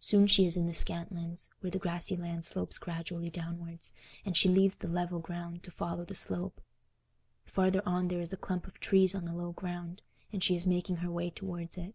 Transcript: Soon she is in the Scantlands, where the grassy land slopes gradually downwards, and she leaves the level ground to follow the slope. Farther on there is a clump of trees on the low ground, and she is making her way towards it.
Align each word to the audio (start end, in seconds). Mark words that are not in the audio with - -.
Soon 0.00 0.26
she 0.26 0.46
is 0.46 0.56
in 0.56 0.64
the 0.64 0.72
Scantlands, 0.72 1.50
where 1.60 1.70
the 1.70 1.78
grassy 1.78 2.16
land 2.16 2.46
slopes 2.46 2.78
gradually 2.78 3.28
downwards, 3.28 3.92
and 4.24 4.34
she 4.34 4.48
leaves 4.48 4.78
the 4.78 4.88
level 4.88 5.18
ground 5.18 5.62
to 5.62 5.70
follow 5.70 6.06
the 6.06 6.14
slope. 6.14 6.62
Farther 7.44 7.82
on 7.84 8.08
there 8.08 8.22
is 8.22 8.32
a 8.32 8.38
clump 8.38 8.66
of 8.66 8.80
trees 8.80 9.14
on 9.14 9.26
the 9.26 9.34
low 9.34 9.52
ground, 9.52 10.00
and 10.32 10.42
she 10.42 10.56
is 10.56 10.66
making 10.66 10.96
her 11.04 11.10
way 11.10 11.28
towards 11.28 11.76
it. 11.76 11.94